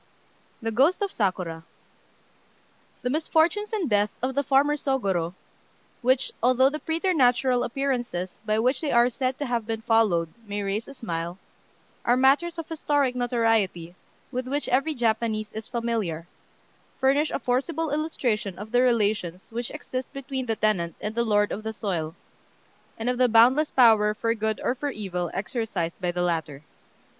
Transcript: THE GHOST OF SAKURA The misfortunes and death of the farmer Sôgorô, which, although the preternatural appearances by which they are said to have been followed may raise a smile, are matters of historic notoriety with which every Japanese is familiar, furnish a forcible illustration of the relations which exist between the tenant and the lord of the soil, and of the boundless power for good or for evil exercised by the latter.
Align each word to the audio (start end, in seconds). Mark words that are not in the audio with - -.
THE 0.63 0.71
GHOST 0.71 1.03
OF 1.03 1.11
SAKURA 1.11 1.63
The 3.03 3.09
misfortunes 3.11 3.71
and 3.71 3.87
death 3.87 4.09
of 4.23 4.33
the 4.33 4.41
farmer 4.41 4.75
Sôgorô, 4.75 5.35
which, 6.01 6.31
although 6.41 6.71
the 6.71 6.79
preternatural 6.79 7.63
appearances 7.63 8.41
by 8.43 8.57
which 8.57 8.81
they 8.81 8.91
are 8.91 9.11
said 9.11 9.37
to 9.37 9.45
have 9.45 9.67
been 9.67 9.83
followed 9.83 10.33
may 10.47 10.63
raise 10.63 10.87
a 10.87 10.95
smile, 10.95 11.37
are 12.03 12.17
matters 12.17 12.57
of 12.57 12.67
historic 12.67 13.15
notoriety 13.15 13.93
with 14.31 14.47
which 14.47 14.67
every 14.69 14.95
Japanese 14.95 15.53
is 15.53 15.67
familiar, 15.67 16.25
furnish 16.99 17.29
a 17.29 17.37
forcible 17.37 17.91
illustration 17.91 18.57
of 18.57 18.71
the 18.71 18.81
relations 18.81 19.51
which 19.51 19.69
exist 19.69 20.11
between 20.13 20.47
the 20.47 20.55
tenant 20.55 20.95
and 20.99 21.13
the 21.13 21.21
lord 21.23 21.51
of 21.51 21.61
the 21.61 21.73
soil, 21.73 22.15
and 22.97 23.07
of 23.07 23.19
the 23.19 23.29
boundless 23.29 23.69
power 23.69 24.15
for 24.15 24.33
good 24.33 24.59
or 24.63 24.73
for 24.73 24.89
evil 24.89 25.29
exercised 25.31 26.01
by 26.01 26.11
the 26.11 26.23
latter. 26.23 26.63